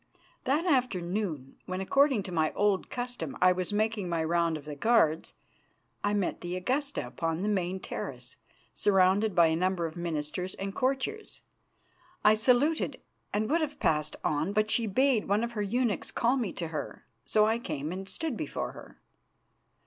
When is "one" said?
15.27-15.43